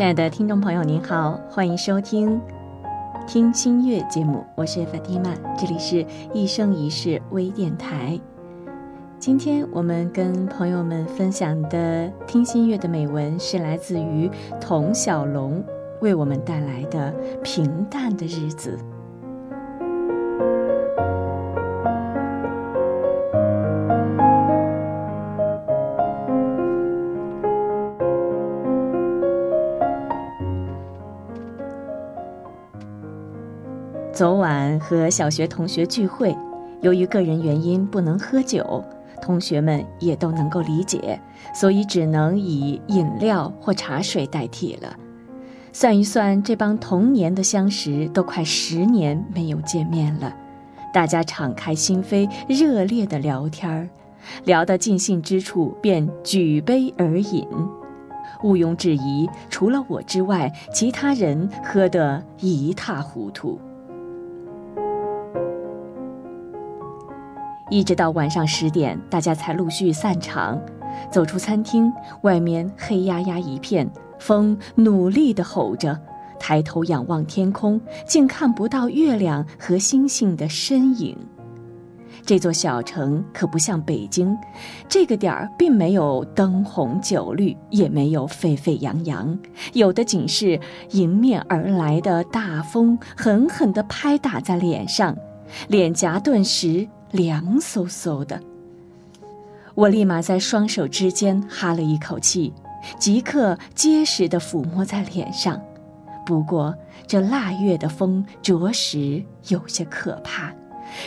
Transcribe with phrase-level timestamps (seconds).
[0.00, 2.40] 亲爱的听众朋友，您好，欢迎收听
[3.28, 8.18] 《听心月》节目，我是 Fatima，这里是一生一世微电台。
[9.18, 15.62] 今天我们跟朋友们分享的《听心月》的美文是来自于童小龙
[16.00, 18.78] 为我们带来的《平淡的日子》。
[34.20, 36.36] 昨晚和小学同学聚会，
[36.82, 38.84] 由于个人原因不能喝酒，
[39.22, 41.18] 同学们也都能够理解，
[41.54, 44.94] 所以只能以饮料或茶水代替了。
[45.72, 50.36] 算一算，这帮童年的相识都快十年没有见面了，
[50.92, 53.88] 大家敞开心扉，热烈地聊天儿，
[54.44, 57.48] 聊到尽兴之处便举杯而饮。
[58.42, 63.58] 毋庸置疑，除了我之外，其他人喝得一塌糊涂。
[67.70, 70.60] 一直到晚上十点，大家才陆续散场，
[71.10, 71.90] 走出餐厅，
[72.22, 75.98] 外面黑压压一片，风努力地吼着。
[76.38, 81.16] 抬头仰望天空，竟看不到月亮和星星的身影。
[82.26, 84.36] 这座小城可不像北京，
[84.88, 89.38] 这个点儿并没有灯红酒绿，也没有沸沸扬扬，
[89.74, 90.58] 有的仅是
[90.90, 95.16] 迎面而来的大风狠狠地拍打在脸上，
[95.68, 96.88] 脸颊顿时。
[97.12, 98.40] 凉飕飕的，
[99.74, 102.52] 我立马在双手之间哈了一口气，
[102.98, 105.60] 即刻结实地抚摸在脸上。
[106.24, 106.74] 不过
[107.06, 110.52] 这腊月的风着实有些可怕，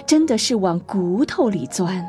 [0.06, 2.06] 真的是往骨头里钻。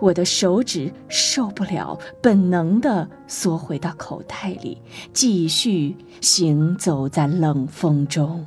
[0.00, 4.80] 我的手指受不了，本能地缩回到口袋里，
[5.12, 8.44] 继续行走在冷风中。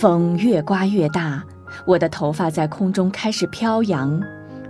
[0.00, 1.44] 风越刮越大，
[1.86, 4.18] 我的头发在空中开始飘扬，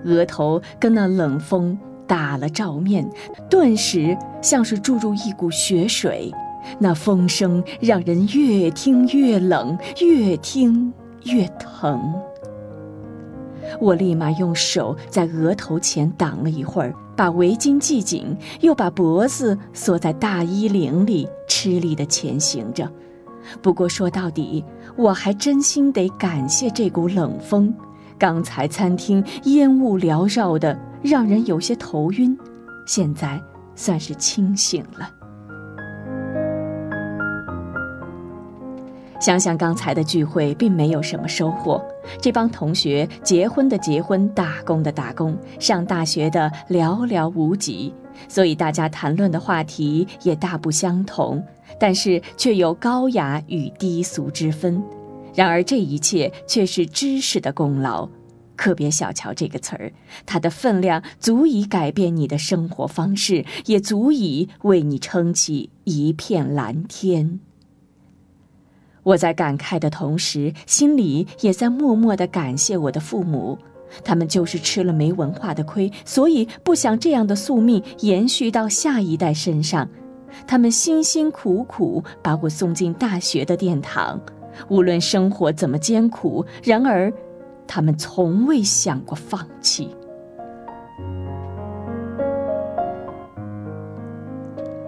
[0.04, 3.08] 额头跟那冷风打了照面，
[3.48, 6.34] 顿时像是注入一股血水。
[6.80, 10.92] 那风声让人越听越冷，越听
[11.22, 12.12] 越疼。
[13.80, 22.90] 我立马用手在额头前挡了一会儿，把围巾系紧，又把脖子缩在大衣领里，吃力地前行着。
[23.62, 24.64] 不过说到底，
[24.96, 27.74] 我还真心得感谢这股冷风。
[28.18, 32.36] 刚才餐厅烟雾缭绕的，让人有些头晕，
[32.86, 33.40] 现在
[33.74, 35.10] 算是清醒了。
[39.20, 41.82] 想想刚才的聚会，并没有什么收获。
[42.22, 47.94] 这帮同学结婚的结婚，打工的打工，上大学的寥寥无几，
[48.28, 51.44] 所以大家谈论的话题也大不相同。
[51.78, 54.82] 但是却有高雅与低俗之分，
[55.34, 58.08] 然而这一切却是知识的功劳，
[58.56, 59.92] 可别小瞧这个词儿，
[60.26, 67.40] 它的分量足以改变你的生活方式，也足以为你撑起一片蓝天。
[69.02, 73.58] 我在感慨的同时，心里也在默默的感谢我的父母，
[74.04, 79.88] 他们就是吃了没文化的亏，所以不想这样的宿命延续到下一代身上。
[80.46, 84.20] 他们辛辛苦苦把我送进大学的殿堂，
[84.68, 87.12] 无论生活怎么艰苦，然而，
[87.66, 89.88] 他们从未想过放弃。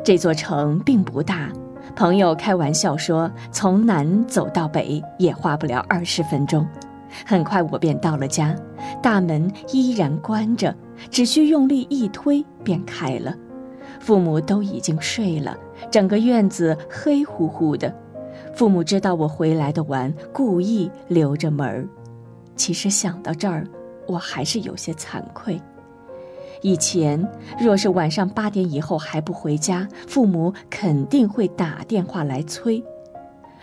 [0.04, 1.48] 这座城并不大，
[1.94, 6.66] 朋友开玩笑说，从南走到北也花不了二十分钟。
[7.26, 8.54] 很快我便到了家，
[9.02, 10.74] 大门依然关着，
[11.10, 13.34] 只需用力一推便开了。
[14.00, 15.56] 父母都已经睡了，
[15.90, 17.94] 整个院子黑乎乎的。
[18.54, 21.88] 父母知道我回来的晚，故意留着门儿。
[22.56, 23.66] 其实想到这儿，
[24.06, 25.60] 我还是有些惭愧。
[26.60, 27.28] 以前
[27.60, 32.82] 若是晚上八点以后还不回家，父母肯定会打电话来催。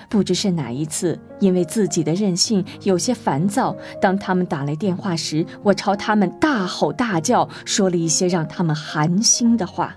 [0.09, 9.95] 不知是哪一次，因为自己的任性有些烦躁，当他们打来电话时，我朝他们大吼大叫，说了一些让他们寒心的话。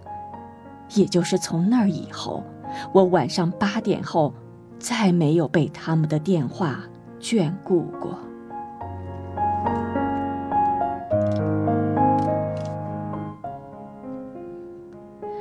[0.95, 2.45] 也就是从那儿以后，
[2.93, 4.35] 我晚上八点后，
[4.79, 6.81] 再没有被他们的电话
[7.19, 8.19] 眷顾过。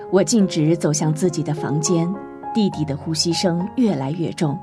[0.09, 2.09] 我径直走向自己的房间，
[2.53, 4.57] 弟弟的呼吸声越来越重。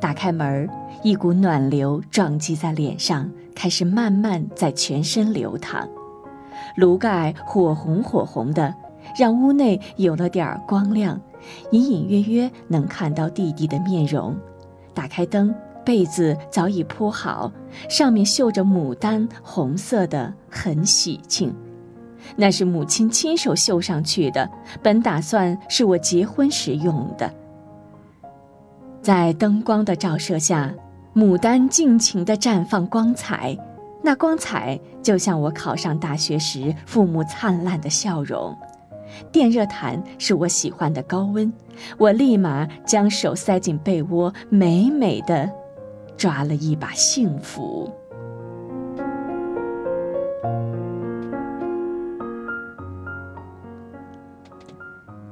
[0.00, 0.68] 打开门，
[1.02, 5.88] 一股暖流撞击在脸上，开始慢慢在全身流淌。
[6.76, 8.74] 炉盖火红火红的，
[9.18, 11.20] 让屋内有了点光亮，
[11.70, 14.36] 隐隐约约能看到弟弟的面容。
[14.92, 15.54] 打开灯，
[15.84, 17.50] 被子早已铺好，
[17.88, 21.54] 上面绣着牡丹，红色的，很喜庆。
[22.36, 24.48] 那是母亲亲手绣上去的，
[24.82, 27.32] 本打算是我结婚时用的。
[29.00, 30.74] 在灯光的照射下，
[31.14, 33.56] 牡丹尽情地绽放光彩，
[34.02, 38.56] 那光彩就像我考上大学时父母灿烂的笑容。
[39.30, 41.52] 电热毯是我喜欢的高温，
[41.98, 45.48] 我立马将手塞进被窝，美美的
[46.16, 47.92] 抓了一把幸福。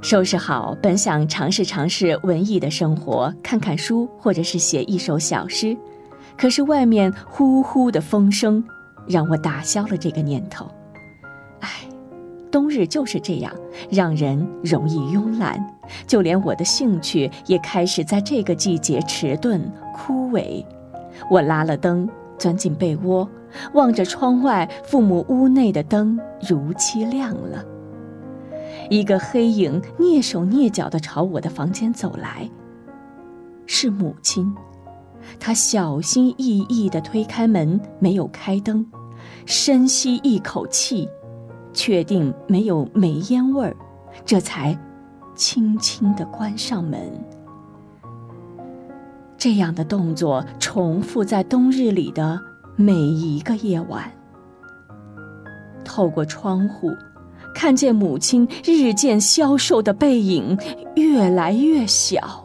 [0.02, 5.76] 收拾好，本想尝试尝试文艺的生活，看看书，或者是写一首小诗，
[6.36, 8.62] 可是外面呼呼的风声，
[9.06, 10.66] 让我打消了这个念头。
[11.60, 11.70] 唉，
[12.50, 13.54] 冬日就是这样，
[13.88, 15.64] 让人容易慵懒，
[16.04, 19.62] 就连我的兴趣也开始在这个季节迟钝
[19.94, 20.64] 枯萎。
[21.30, 23.26] 我拉了灯，钻进被窝，
[23.74, 27.64] 望着窗外，父母屋内的灯如期亮了。
[28.90, 32.48] 一个黑影蹑手蹑脚地朝我的房间走来。
[33.66, 34.54] 是母亲，
[35.38, 38.84] 她小心翼翼地推开门，没有开灯，
[39.46, 41.08] 深吸一口气，
[41.72, 43.76] 确定没有煤烟味儿，
[44.24, 44.78] 这才
[45.34, 47.00] 轻轻地关上门。
[49.38, 52.38] 这样的动作重复在冬日里的
[52.76, 54.10] 每一个夜晚。
[55.84, 56.90] 透过窗户。
[57.62, 60.58] 看见母亲日渐消瘦的背影
[60.96, 62.44] 越来越小，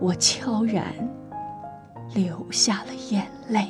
[0.00, 0.92] 我悄然
[2.16, 3.64] 流下了眼泪。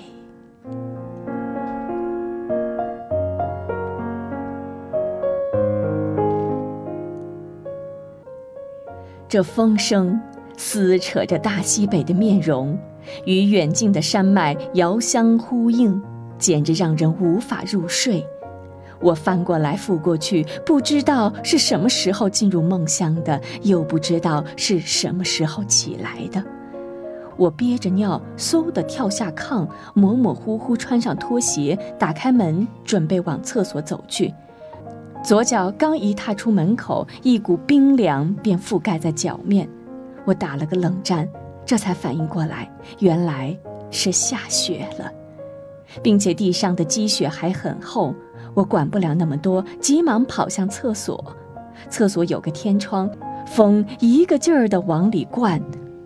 [9.29, 10.19] 这风声
[10.57, 12.79] 撕扯着大西北的面容，
[13.27, 16.03] 与远近的山脉遥相呼应，
[16.39, 18.27] 简直让人无法入睡。
[19.01, 26.43] 我翻过来覆过去，不知道是什么时候进入梦乡的，又不知道是什么时候起来的。
[27.37, 34.33] 我憋着尿，嗖地跳下炕，模模糊糊穿上拖鞋，打开门，准备往厕所走去。
[35.23, 39.69] 左脚刚一踏出门口，一股冰凉便覆盖在脚面，
[40.25, 41.29] 我打了个冷战，
[41.67, 42.71] 这才反应过来，
[43.01, 43.55] 原来
[43.91, 45.13] 是下雪了，
[46.03, 48.15] 并且地上的积雪还很厚。
[48.57, 51.23] 我管不了那么多，急忙跑向厕所。
[51.91, 53.09] 厕所有个天窗，
[53.47, 55.61] 风一个劲儿地往里灌，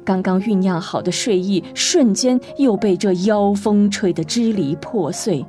[0.05, 5.47] 刚刚酝酿好的睡意瞬间又被这妖风吹得支离破碎。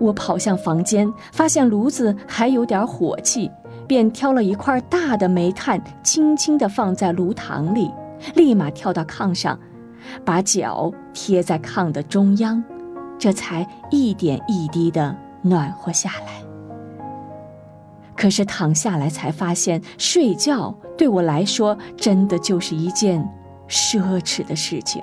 [0.00, 3.48] 我跑向房间，发现炉子还有点火气，
[3.86, 7.88] 便挑了一块大的煤炭，轻轻地放在炉膛里，
[8.34, 9.56] 立马跳到炕上，
[10.24, 12.60] 把脚贴在炕的中央，
[13.16, 15.16] 这才一点一滴的。
[15.42, 16.42] 暖和下来，
[18.16, 23.26] 可是躺下来才发现，睡觉对我来说真的就是一件
[23.68, 25.02] 奢侈的事情。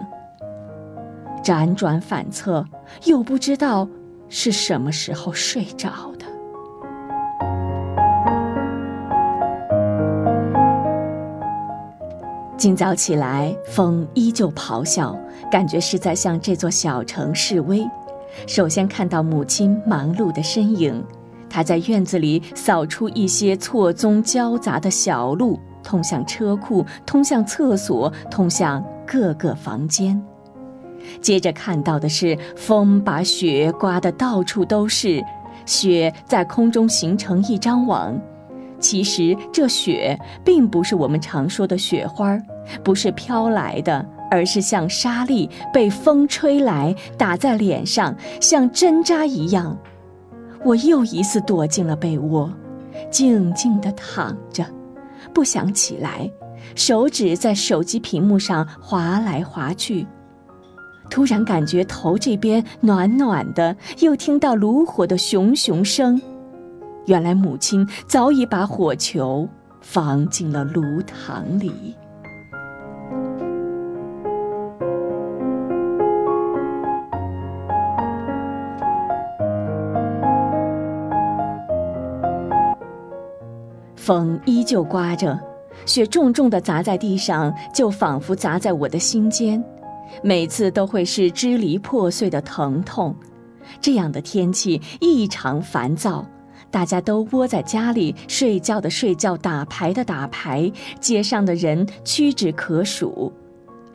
[1.44, 2.66] 辗转反侧，
[3.06, 3.88] 又不知道
[4.30, 6.26] 是什么时候睡着的。
[12.58, 15.16] 今早起来，风依旧咆哮，
[15.52, 17.88] 感觉是在向这座小城示威。
[18.48, 21.04] 首先看到母亲忙碌的身影，
[21.50, 30.22] 她在院子里扫出一些错综交杂的小路，通向车库，通向厕所，通向各个房间。
[31.22, 35.24] 接着看到的是风把雪刮得到处都是，
[35.66, 38.20] 雪在空中形成一张网。
[38.80, 42.38] 其实这雪并不是我们常说的雪花，
[42.84, 44.06] 不是飘来的。
[44.30, 49.78] 而是像沙粒被风吹来，打在脸上，像针扎一样。
[50.64, 52.52] 我又一次躲进了被窝，
[53.12, 54.66] 静静地躺着，
[55.34, 56.30] 不想起来，
[56.74, 60.08] 手指在手机屏幕上划来划去。
[61.08, 66.20] 突然感觉头这边暖暖的，又听到炉火的熊熊声。
[67.06, 69.48] 原来母亲早已把火球
[69.82, 71.96] 放进了炉膛里。
[84.06, 85.40] 风依旧刮着，
[85.88, 89.64] 雪重重地砸在地上，就仿佛砸在我的心间，
[90.22, 93.16] 每次都会是支离破碎的疼痛。
[93.82, 96.24] 这样的天气异常烦躁，
[96.70, 103.34] 大家都窝在家里睡觉的睡觉，打牌的打牌，街上的人屈指可数。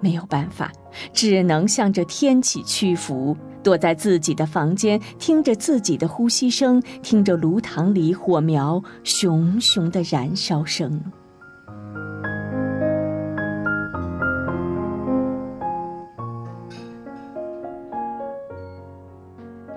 [0.01, 0.73] 没有办法，
[1.13, 11.01] 只能向着天气屈服，躲在自己的房间，听着自己的呼吸声，听着炉膛里火苗熊熊的燃烧声。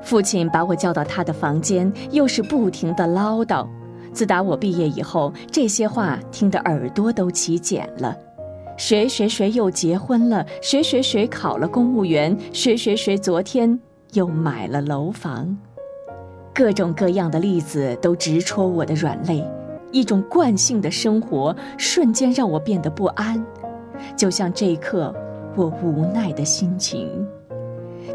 [0.01, 3.67] 父亲把我叫到他的房间，又是不停的唠叨。
[4.11, 8.15] 自打我毕业以后，这些话听得耳朵都起茧了。
[8.77, 10.45] 谁谁谁又结婚了？
[10.61, 12.35] 谁谁谁考了公务员？
[12.51, 13.79] 谁谁谁昨天
[14.13, 15.55] 又买了楼房？
[16.53, 19.43] 各种各样的例子都直戳我的软肋。
[19.91, 23.43] 一种惯性的生活瞬间让我变得不安，
[24.17, 25.13] 就像这一刻
[25.55, 27.07] 我无奈的心情。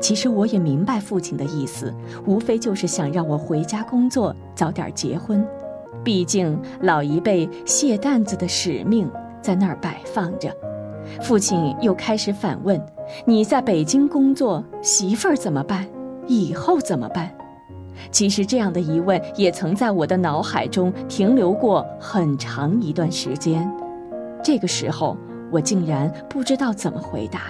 [0.01, 1.95] 其实我也明白父亲的意思，
[2.27, 5.47] 无非就是想让我回家工作，早点结婚。
[6.03, 9.09] 毕竟老一辈卸担子的使命
[9.49, 10.55] 在那儿摆放着。
[11.23, 12.79] 父亲又开始反问
[13.25, 15.89] ：“你在北京工作，媳妇儿怎么办？
[16.27, 17.31] 以后怎么办？”
[18.13, 23.67] 其实这样的疑问也曾在我的脑海中停留过很长一段时间。
[24.45, 25.17] 这个时候，
[25.51, 27.41] 我竟然不知道怎么回答。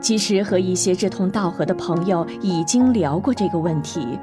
[0.00, 4.18] 其实和一些志同道合的朋友已经聊过这个问题。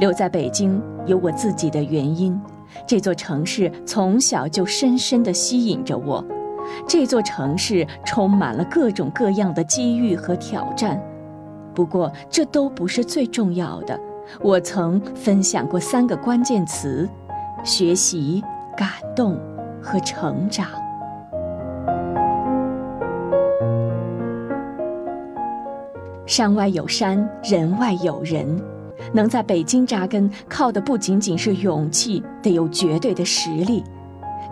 [0.00, 2.40] 留在北京有我自己的原因，
[2.86, 6.24] 这座城市从小就深深地吸引着我。
[6.88, 11.00] 这座城市充满了各种各样的机遇和挑战。
[11.74, 13.98] 不过这都不是最重要的。
[14.40, 17.08] 我曾分享过三个关键词：
[17.62, 18.42] 学习、
[18.76, 19.38] 感动
[19.82, 20.66] 和成长。
[26.26, 28.73] 山外有山，人外有人。
[29.12, 33.82] 能在北京扎根，靠的不仅仅是勇气，得有绝对的实力。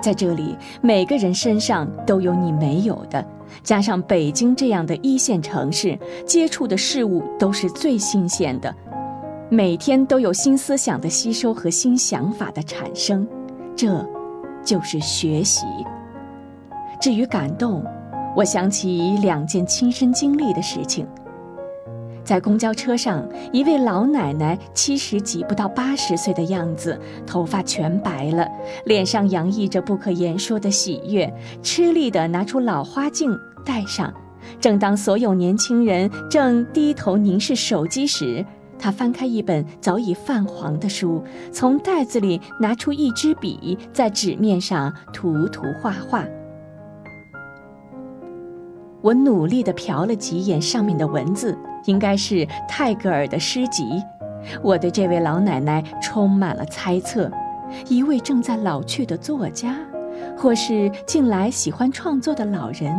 [0.01, 3.25] 在这里，每个人身上都有你没有的。
[3.63, 8.75] 加上北京这样的一线城市，接触的事物都是最新鲜的，
[9.49, 13.29] 每天都有新思想的吸收和新想法的产生。
[13.77, 14.05] 这，
[14.65, 15.67] 就是学习。
[17.01, 17.85] 至于感动，
[18.35, 21.07] 我想起两件亲身经历的事情。
[22.33, 28.49] 在公交车上，一位老奶奶七十几不到八十岁的样子，头发全白了，
[28.87, 31.31] 脸上洋溢着不可言说的喜悦，
[31.62, 34.11] 吃力地拿出老花镜戴上。
[34.59, 38.43] 正当所有年轻人正低头凝视手机时，
[38.79, 41.23] 她翻开一本早已泛黄的书，
[41.53, 46.25] 从袋子里拿出一支笔，在纸面上涂涂画画。
[49.03, 51.59] 我努力地瞟了几眼上面的文字。
[51.87, 54.01] 应该是泰戈尔的诗集。
[54.63, 57.31] 我对这位老奶奶充满了猜测：
[57.89, 59.77] 一位正在老去的作家，
[60.37, 62.95] 或是近来喜欢创作的老人，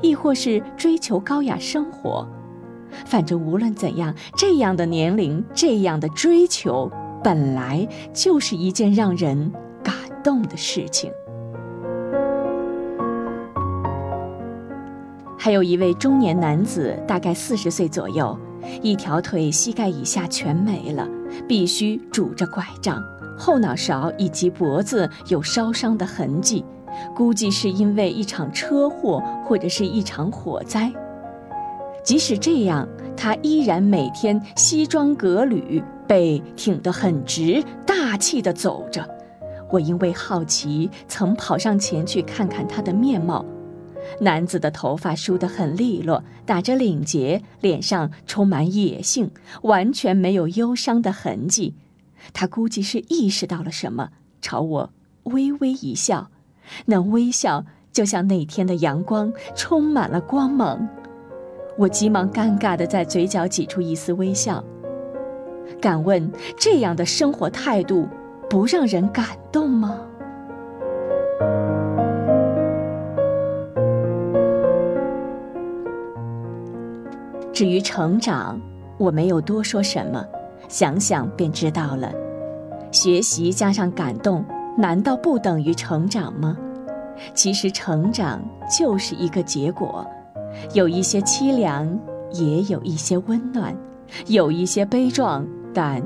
[0.00, 2.26] 亦或是追求高雅生活。
[3.04, 6.90] 反正无论怎样，这样的年龄，这样的追求，
[7.22, 9.52] 本来就是一件让人
[9.82, 11.10] 感动的事情。
[15.46, 18.36] 还有一位中年男子，大概四十岁左右，
[18.82, 21.08] 一条腿膝盖以下全没了，
[21.46, 23.00] 必须拄着拐杖，
[23.38, 26.64] 后脑勺以及脖子有烧伤的痕迹，
[27.14, 30.92] 估计是因为一场车祸或者是一场火灾。
[32.02, 32.84] 即使这样，
[33.16, 39.08] 他依然每天西装革履，背挺得很直，大气地走着。
[39.70, 43.44] 我因为好奇，曾跑上前去看看他的面貌。
[44.20, 49.30] 男子的头发梳得很利落，打着领结，脸上充满野性，
[49.62, 51.74] 完全没有忧伤的痕迹。
[52.32, 54.10] 他估计是意识到了什么，
[54.40, 54.90] 朝我
[55.24, 56.30] 微微一笑，
[56.86, 60.88] 那微笑就像那天的阳光，充满了光芒。
[61.78, 64.64] 我急忙尴尬地在嘴角挤出一丝微笑。
[65.80, 68.08] 敢问，这样的生活态度，
[68.48, 70.00] 不让人感动吗？
[77.56, 78.60] 至于成长，
[78.98, 80.22] 我没有多说什么，
[80.68, 82.12] 想想便知道了。
[82.92, 84.44] 学习加上感动，
[84.76, 86.54] 难道不等于成长吗？
[87.32, 88.46] 其实成长
[88.78, 90.06] 就是一个结果，
[90.74, 91.98] 有一些凄凉，
[92.30, 93.74] 也有一些温暖，
[94.26, 96.02] 有一些悲壮，但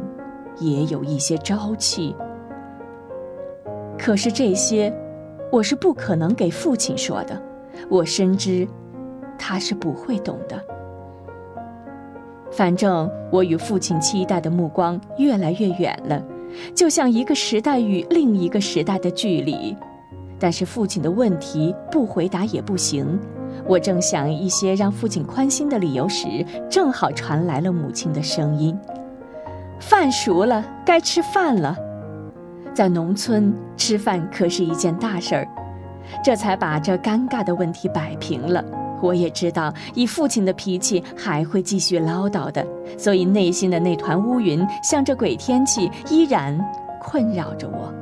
[0.61, 2.15] 也有一些朝气。
[3.99, 4.97] 可是这些，
[5.51, 7.43] 我是不可能给父亲说的。
[7.89, 8.69] 我深知。
[9.37, 10.63] 他是不会懂的。
[12.51, 16.23] 反正我与父亲期待的目光越来越远了，
[16.75, 19.77] 就像一个时代与另一个时代的距离。
[20.39, 23.19] 但是父亲的问题不回答也不行。
[23.67, 26.27] 我正想一些让父亲宽心的理由时，
[26.69, 28.77] 正好传来了母亲的声音
[29.79, 31.77] ：“饭熟了，该吃饭了。”
[32.73, 35.49] 在农村吃饭可是一件大事儿，
[36.25, 38.65] 这才把这尴尬的问题摆平了。
[39.03, 42.67] 我也知道，以父亲的脾气还会继续唠叨的，
[42.99, 46.59] 所以内心的那团乌云，像这鬼天气，依然
[47.01, 47.93] 困扰着我。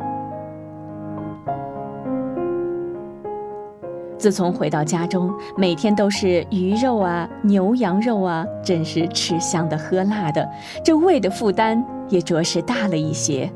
[4.19, 10.49] 自从回到家中，每天都是鱼肉啊、牛羊肉啊，真是吃香的喝辣的，
[10.85, 13.49] 这胃的负担也着实大了一些。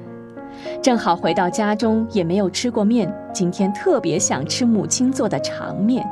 [0.80, 6.06] 正好回到家中，也没有吃过面，今天特别想吃母亲做的长面。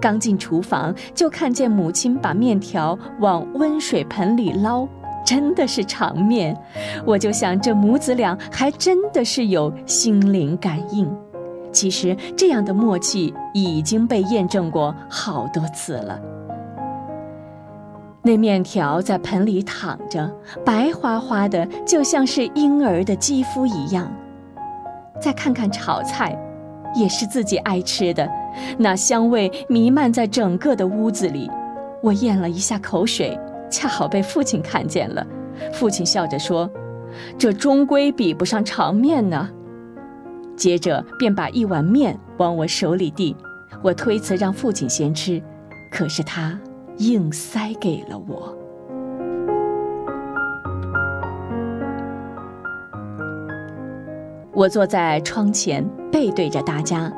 [0.00, 4.86] 刚进厨房，就看见母亲把面条往温水盆里捞，
[5.24, 6.56] 真的是长面。
[7.04, 11.08] 我就想，这母子俩还真的是有心灵感应。
[11.70, 16.18] 其实这样的默契已经被验证过好多次了。
[18.22, 20.30] 那面条在盆里躺着，
[20.64, 24.10] 白花花的，就像是婴儿的肌肤一样。
[25.20, 26.36] 再看看炒菜，
[26.94, 28.28] 也是自己爱吃的，
[28.78, 31.50] 那香味弥漫在整个的屋子里。
[32.02, 33.38] 我咽了一下口水，
[33.70, 35.26] 恰好被父亲看见了。
[35.72, 36.70] 父亲笑着说
[37.36, 39.48] ：“这终归比不上长面呢。”
[40.56, 43.36] 接着便把一碗面往我手里递，
[43.82, 45.42] 我推辞让父亲先吃，
[45.92, 46.58] 可是他
[46.98, 48.56] 硬塞给了我。
[54.52, 57.12] 我坐在窗前，背对着大家，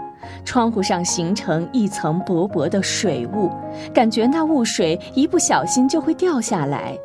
[0.44, 3.50] 窗户上形成一层薄薄的水雾，
[3.92, 6.96] 感觉那雾水一不小心就会掉下来。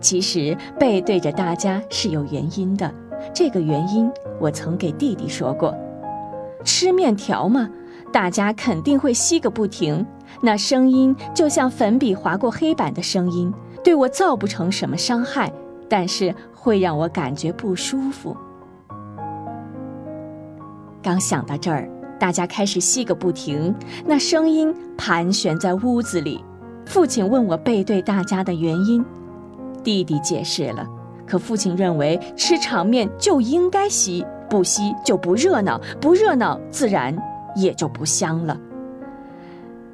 [0.00, 2.92] 其实背对着大家是有原因的，
[3.32, 5.74] 这个原因我曾给弟弟说过。
[6.64, 7.68] 吃面条嘛，
[8.12, 10.04] 大家肯定会吸个不停，
[10.40, 13.52] 那声音就像粉笔划过黑板的声音，
[13.82, 15.52] 对我造不成什么伤害，
[15.88, 18.36] 但是会让我感觉不舒服。
[21.02, 21.86] 刚想到这儿，
[22.18, 23.74] 大家开始吸个不停，
[24.06, 26.42] 那声音盘旋在屋子里。
[26.86, 29.04] 父亲问我背对大家的原因，
[29.82, 30.86] 弟弟解释了，
[31.26, 34.24] 可父亲认为吃场面就应该吸。
[34.50, 37.16] 不吸就不热闹，不热闹自然
[37.56, 38.56] 也就不香了。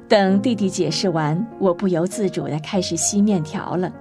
[0.07, 3.91] 等弟弟解释完，我不由自主地开始吸面条了。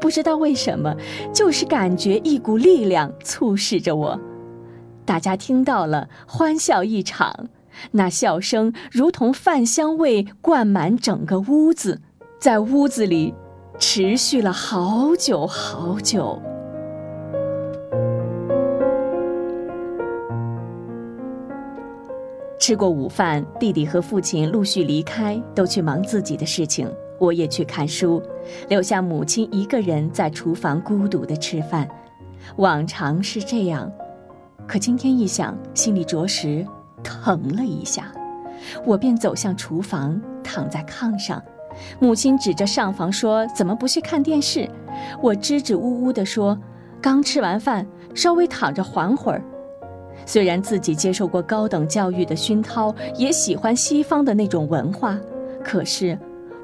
[0.00, 0.94] 不知道为什么，
[1.34, 4.18] 就是感觉一股力量促使着我。
[5.10, 7.48] 大家听到了，欢笑一场，
[7.90, 12.00] 那笑声如同饭香味灌满整个屋子，
[12.38, 13.34] 在屋子里
[13.76, 16.40] 持续了好久好久。
[22.60, 26.88] 吃过午饭，弟弟和父亲陆续离开，都去忙自己的事情。
[27.18, 28.22] 我也去看书，
[28.68, 31.88] 留下母亲一个人在厨房孤独的吃饭。
[32.58, 33.90] 往常是这样，
[34.70, 36.64] 可今天一想，心里着实
[37.02, 38.12] 疼了一下。
[38.86, 41.42] 我便走向厨房，躺在炕上。
[41.98, 44.70] 母亲指着上房说：“怎么不去看电视？”
[45.20, 46.56] 我支支吾吾地说
[47.02, 49.42] ：“刚吃完饭，稍微躺着缓会儿。”
[50.24, 55.18] 虽然自己接受过高等教育的熏陶，也喜欢西方的那种文化，
[55.64, 56.16] 可是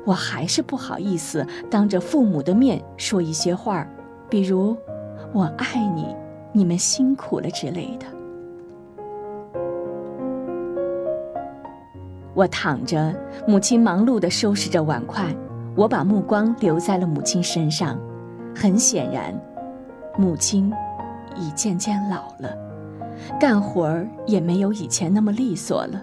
[0.04, 3.84] 我还是不好意思当着父母的面说一些话
[4.30, 4.76] 比如
[5.34, 6.14] “我爱你，
[6.56, 8.06] 你们辛苦了”之类的。
[12.32, 13.14] 我躺着，
[13.46, 15.26] 母亲忙碌地收拾着碗筷，
[15.74, 17.98] 我把目光留在了母亲身上。
[18.54, 19.38] 很显然，
[20.16, 20.72] 母亲
[21.36, 22.56] 已渐渐老了。
[23.38, 26.02] 干活儿也没有以前那么利索了，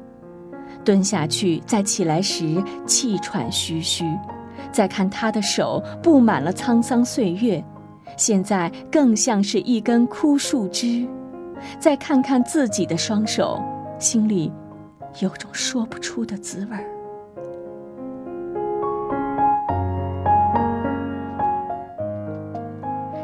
[0.86, 4.06] 蹲下去再起来时气喘吁吁，
[4.72, 7.64] 再看她的手布满了沧桑岁月，
[8.18, 11.08] 现在更像是一根枯树枝，
[11.80, 13.62] 再看看自己的双手，
[14.00, 14.52] 心里
[15.20, 16.84] 有种说不出的滋味儿。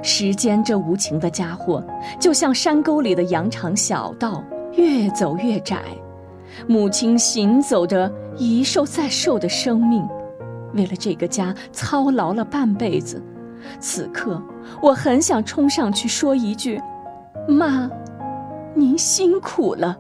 [0.02, 1.84] 时间这无情的家伙，
[2.20, 5.82] 就像山沟里的羊肠小道，越走越窄。
[6.68, 10.06] 母亲行走着一瘦再瘦的生命，
[10.74, 13.22] 为了这个家操劳了半辈子。
[13.80, 14.42] 此刻，
[14.82, 16.82] 我很想冲上去说一句
[17.48, 17.90] ：“妈，
[18.74, 19.98] 您辛苦了。”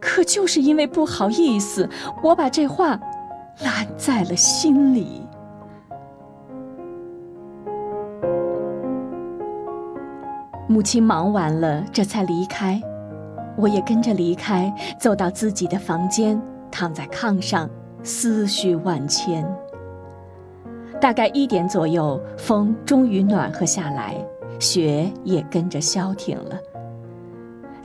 [0.00, 1.88] 可就是因为不好意思，
[2.22, 3.00] 我把这话
[3.60, 5.22] 揽在了心里。
[10.68, 12.78] 母亲忙完了，这才离开，
[13.56, 17.68] 我也跟着离开，走到自己的房间，躺在炕上，
[18.02, 19.42] 思绪万千。
[21.00, 24.16] 大概一点左右，风终于暖和下来，
[24.58, 26.58] 雪也跟着消停了。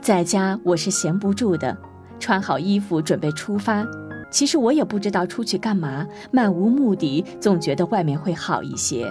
[0.00, 1.76] 在家我是闲不住的，
[2.18, 3.86] 穿好衣服准备出发。
[4.32, 9.06] 其实我也不知道出去干嘛，漫无目的，总觉得外面会好一些。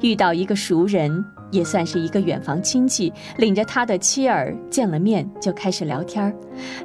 [0.00, 6.32] 遇到一个熟人，也算是一个远房亲戚，领着他的妻儿见了面就开始聊天儿，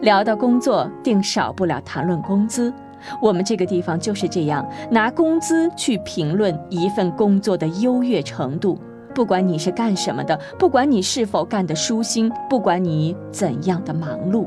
[0.01, 2.73] 聊到工作，定少不了谈论工资。
[3.21, 8.79] 我们这个地方就是这样，拿工资去评论一份工作的优越程度。
[9.13, 14.45] 不管你是干什么的，不管你是否干得舒心，不管你怎样的忙碌。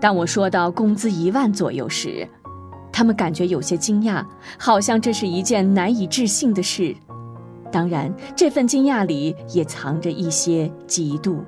[0.00, 2.26] 当我说到工资一万左右时，
[2.92, 4.24] 他们感觉有些惊讶，
[4.58, 6.94] 好像这是一件难以置信的事。
[7.70, 11.40] 当然，这份惊讶里也藏着一些嫉妒。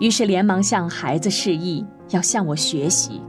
[0.00, 3.20] 于是连忙向孩子示意，要向我学习。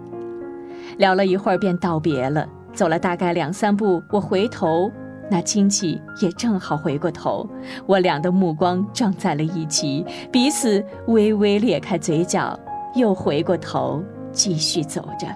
[0.98, 2.48] 聊了一会儿，便道别了。
[2.74, 4.92] 走了大概两三步，我回头。
[5.32, 7.48] 那亲戚也正好回过头，
[7.86, 12.58] 我俩的目光撞在了一起，彼此微微咧开嘴角，
[12.96, 15.28] 又回过头继续走着。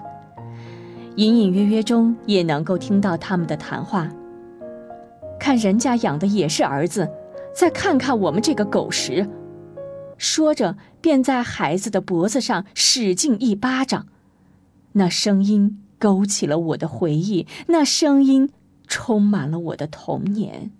[1.16, 4.10] 隐隐约约中也能够听到他们的谈话。
[5.38, 7.08] 看人家养的也是儿子，
[7.54, 9.24] 再看看我们这个狗食。
[10.18, 14.06] 说着，便在孩子的脖子上使劲一巴掌。
[14.92, 18.50] 那声音勾起了我的回忆，那声音。
[18.86, 20.70] 充满了我的童年。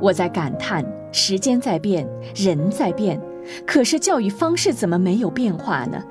[0.00, 3.20] 我在感叹：时间在变，人在变，
[3.64, 6.02] 可是教育方式怎么没有变化呢？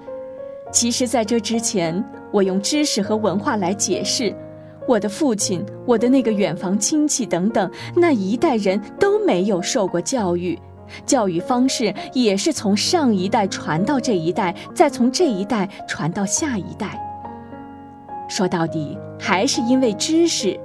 [0.72, 4.34] 其实，在这之前，我用知识和文化来解释，
[4.88, 10.60] 我的父亲、我的那个远房亲戚等等那一代人都没有受过教育，
[11.06, 17.02] 教育方式也是从上一代传到这一代，再从这一代传到下一代。
[18.30, 20.60] 说到底，还是因为知识。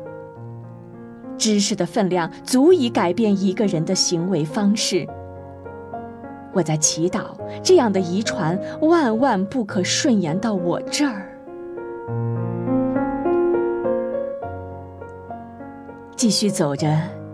[1.38, 5.06] 知识的分量足以改变一个人的行为方式。
[6.52, 7.28] 我在祈祷，
[7.62, 11.29] 这样的遗传万万不可顺延到我这儿。
[16.20, 16.86] 继续走着。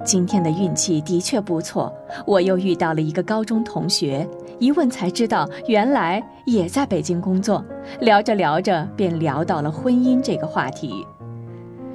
[0.04, 1.92] 今天的运气的确不错，
[2.24, 4.24] 我又遇到了一个高中同学，
[4.60, 7.64] 一问才知道原来也在北京工作。
[7.98, 11.04] 聊着聊着，便聊到了婚姻这个话题。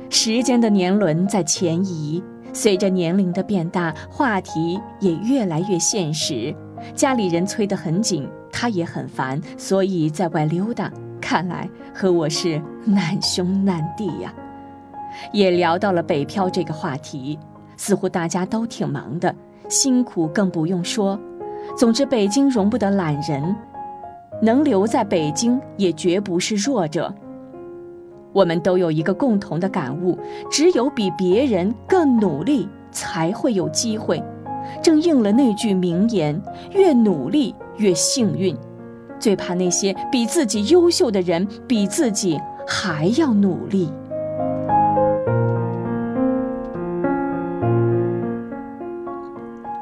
[0.09, 6.53] 时间的年轮在前移，随着年龄的变大，话题也越来越现实。
[6.93, 10.91] 家里人催得很紧，他也很烦，所以在外溜达。
[11.21, 14.33] 看来和我是难兄难弟呀。
[15.31, 17.37] 也聊到了北漂这个话题。
[17.77, 19.33] 似乎大家都挺忙的，
[19.67, 21.19] 辛苦更不用说。
[21.75, 23.55] 总之，北京容不得懒人，
[24.41, 27.13] 能留在北京也绝不是弱者。
[28.33, 30.17] 我们都有一个共同的感悟：
[30.49, 34.23] 只有比别人更努力，才会有机会。
[34.81, 36.39] 正应了那句名言：
[36.71, 38.55] 越努力越幸运。
[39.19, 43.91] 最怕那些比自己优秀的人比自己还要努力。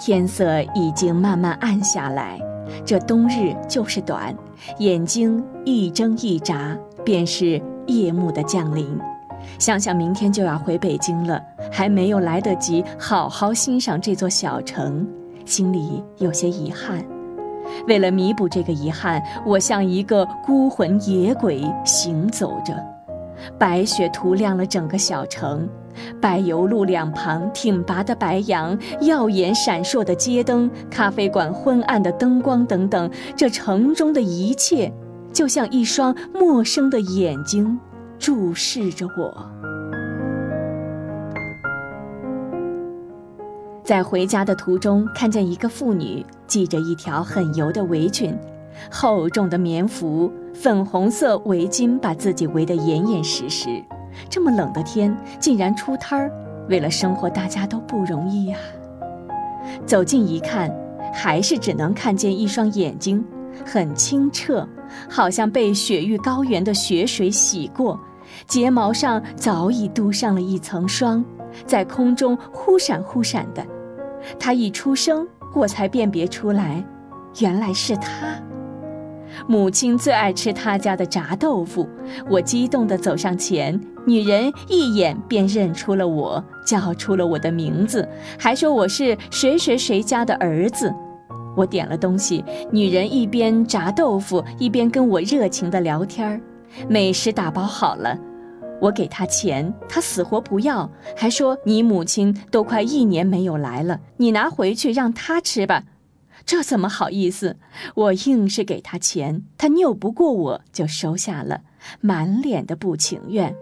[0.09, 2.41] 天色已经慢慢暗下来，
[2.83, 4.35] 这冬日就是短，
[4.79, 8.97] 眼睛一睁一眨，便是夜幕的降临。
[9.59, 11.39] 想想明天就要回北京了，
[11.71, 15.07] 还没有来得及好好欣赏这座小城，
[15.45, 17.05] 心里有些遗憾。
[17.87, 22.73] 为了弥补这个遗憾，我像一个孤魂野鬼行走着。
[23.59, 25.69] 白雪涂亮了整个小城，
[26.21, 34.91] 柏油路两旁挺拔的白杨，耀眼闪烁的街灯，咖啡馆昏暗的灯光等等，这城中的一切，
[35.31, 37.79] 就像一双陌生的眼睛，
[38.17, 39.45] 注视着我。
[43.83, 48.37] 在回家的途中，看见一个妇女系着一条很油的围裙。
[48.91, 53.67] 厚重的棉服，粉红色围巾把自己围得严严实实。
[54.29, 56.31] 这么冷的天，竟然出摊儿，
[56.67, 58.57] 为了生活，大家都不容易呀。
[59.85, 60.73] 走近一看，
[61.13, 63.23] 还是只能看见一双眼睛，
[63.65, 64.67] 很清澈，
[65.09, 67.99] 好像被雪域高原的雪水洗过，
[68.47, 71.23] 睫毛上早已镀上了一层霜，
[71.65, 73.65] 在空中忽闪忽闪的。
[74.39, 76.83] 他一出声，我才辨别出来，
[77.39, 78.09] 原来是他。
[79.47, 81.87] 母亲最爱吃他家的炸豆腐。
[82.29, 90.91] 我激动地走上前，女人一眼便认出了我，叫出了我的名字，还说我是谁谁谁家的儿子。
[91.55, 96.41] 我点了东西，女人一边炸豆腐，一边跟我热情地聊天儿。
[96.87, 98.17] 美食打包好了，
[98.81, 105.83] 我给她钱，她死活不要，还说你母亲都快一年没有来了，你拿回去让她吃吧。
[106.47, 107.57] 这怎么好意思？
[107.93, 111.61] 我硬是给她钱，她拗不过我，就收下了，
[112.01, 113.55] 满脸的不情愿。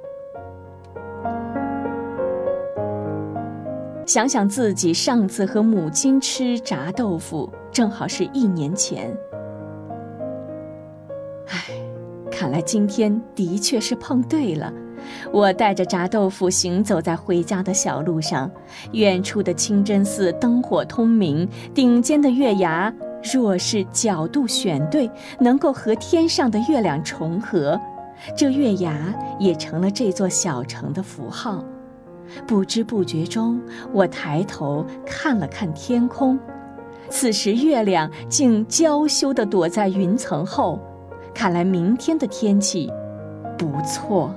[4.08, 9.14] 想想自己上次和母亲吃炸豆腐，正好是一年前。
[11.50, 11.66] 唉，
[12.32, 14.72] 看来今天的确是碰对了。
[15.30, 18.50] 我带着炸豆腐行走在回家的小路上，
[18.94, 22.94] 远处的清真寺灯火通明，顶尖的月牙
[23.34, 27.78] 若是角度选对，能够和天上的月亮重合，
[28.38, 31.62] 这月牙也成了这座小城的符号。
[32.46, 33.60] 不知不觉中，
[33.92, 36.38] 我抬头看了看天空，
[37.10, 40.80] 此时月亮竟娇羞地躲在云层后，
[41.34, 42.92] 看来明天的天气
[43.58, 44.34] 不错。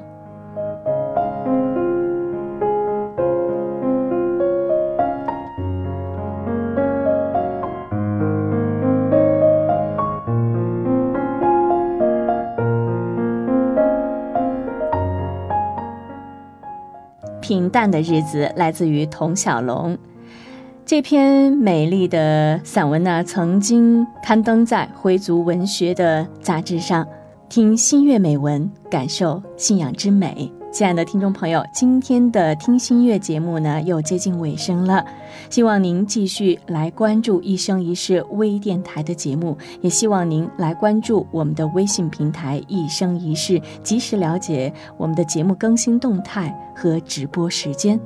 [17.51, 19.99] 平淡的日子来自于童小龙，
[20.87, 27.05] 这篇美丽的散文呢，曾经刊登在回族文学的杂志上。
[27.49, 30.53] 听新月美文，感受信仰之美。
[30.73, 35.05] 亲爱的听众朋友，今天的听心悦节目呢又接近尾声了，
[35.51, 47.99] 希望您继续来关注一生一世微电台的节目，也希望您来关注我们的微信平台一生一世，及时了解我们的节目更新动态和直播时间。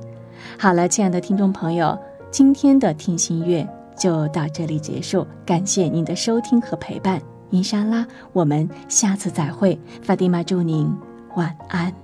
[0.59, 1.97] 好了，亲爱的听众朋友，
[2.31, 10.91] 今天的听心悦就到这里结束，感谢您的收听和陪伴，伊莎拉，我们下次再会，法蒂玛祝您
[11.37, 12.04] 晚安。